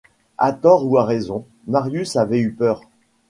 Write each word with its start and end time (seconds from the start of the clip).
À 0.39 0.51
tort 0.51 0.87
ou 0.89 0.97
à 0.97 1.05
raison, 1.05 1.45
Marius 1.67 2.15
avait 2.15 2.39
eu 2.39 2.53
peur. 2.53 2.81